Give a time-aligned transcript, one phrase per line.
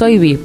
[0.00, 0.40] Soy VIP,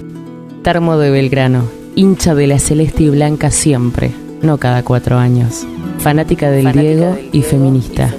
[0.63, 1.63] termo de Belgrano,
[1.95, 4.11] hincha de la celeste y blanca siempre,
[4.41, 5.65] no cada cuatro años.
[5.99, 8.13] Fanática del Diego y feminista.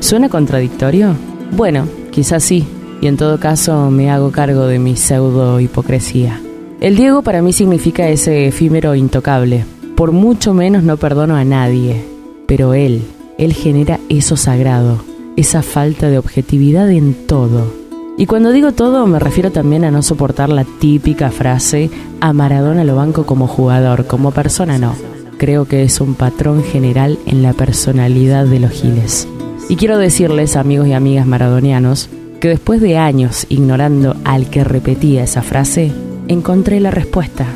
[0.00, 1.14] ¿Suena contradictorio?
[1.52, 2.66] Bueno, quizás sí,
[3.00, 6.40] y en todo caso me hago cargo de mi pseudo hipocresía.
[6.80, 9.64] El Diego para mí significa ese efímero intocable.
[9.94, 12.04] Por mucho menos no perdono a nadie,
[12.48, 13.02] pero él,
[13.38, 15.04] él genera eso sagrado,
[15.36, 17.81] esa falta de objetividad en todo.
[18.18, 22.84] Y cuando digo todo me refiero también a no soportar la típica frase a Maradona
[22.84, 24.94] lo banco como jugador, como persona no.
[25.38, 29.26] Creo que es un patrón general en la personalidad de los giles.
[29.68, 35.24] Y quiero decirles, amigos y amigas maradonianos, que después de años ignorando al que repetía
[35.24, 35.90] esa frase,
[36.28, 37.46] encontré la respuesta.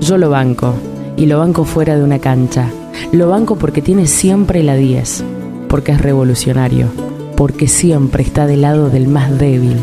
[0.00, 0.74] Yo lo banco,
[1.16, 2.68] y lo banco fuera de una cancha.
[3.12, 5.24] Lo banco porque tiene siempre la 10,
[5.68, 6.88] porque es revolucionario,
[7.36, 9.76] porque siempre está del lado del más débil,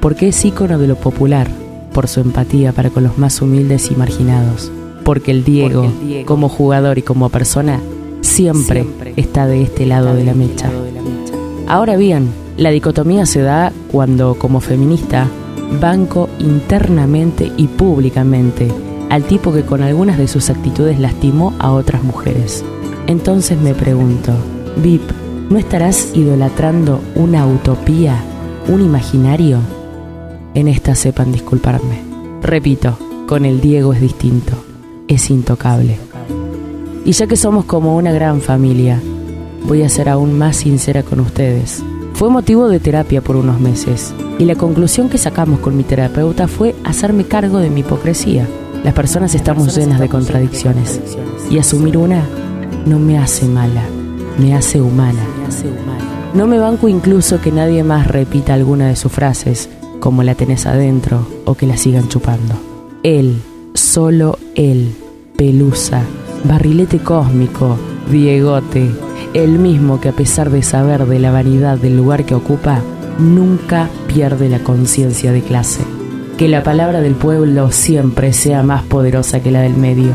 [0.00, 1.48] porque es ícono de lo popular,
[1.92, 4.70] por su empatía para con los más humildes y marginados,
[5.04, 5.92] porque el Diego,
[6.24, 7.80] como jugador y como persona,
[8.20, 10.70] siempre está de este lado de la mecha.
[11.66, 15.28] Ahora bien, la dicotomía se da cuando, como feminista,
[15.80, 18.68] banco internamente y públicamente
[19.10, 22.64] al tipo que con algunas de sus actitudes lastimó a otras mujeres.
[23.06, 24.32] Entonces me pregunto,
[24.76, 25.02] Vip,
[25.50, 28.22] ¿no estarás idolatrando una utopía,
[28.68, 29.58] un imaginario?
[30.52, 32.00] En esta sepan disculparme.
[32.42, 32.98] Repito,
[33.28, 34.52] con el Diego es distinto,
[35.06, 35.96] es intocable.
[37.04, 39.00] Y ya que somos como una gran familia,
[39.68, 41.84] voy a ser aún más sincera con ustedes.
[42.14, 46.48] Fue motivo de terapia por unos meses y la conclusión que sacamos con mi terapeuta
[46.48, 48.46] fue hacerme cargo de mi hipocresía.
[48.82, 51.00] Las personas estamos llenas de contradicciones
[51.48, 52.24] y asumir una
[52.86, 53.84] no me hace mala,
[54.38, 55.22] me hace humana.
[56.34, 59.68] No me banco incluso que nadie más repita alguna de sus frases,
[60.00, 62.54] como la tenés adentro o que la sigan chupando.
[63.02, 63.40] Él,
[63.74, 64.94] solo él,
[65.36, 66.02] pelusa,
[66.44, 67.76] barrilete cósmico,
[68.10, 68.90] Diegote,
[69.34, 72.82] el mismo que a pesar de saber de la vanidad del lugar que ocupa,
[73.18, 75.82] nunca pierde la conciencia de clase.
[76.36, 80.12] Que la palabra del pueblo siempre sea más poderosa que la del medio.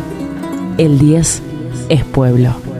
[0.77, 1.41] El 10
[1.89, 2.74] es pueblo.